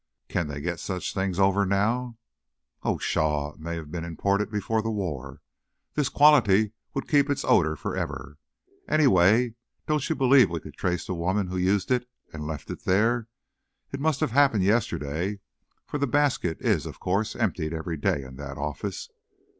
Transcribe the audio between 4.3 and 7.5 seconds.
before the war. This quality would keep its